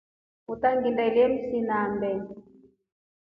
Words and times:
Utangindelye 0.53 1.23
msinambe. 1.33 2.11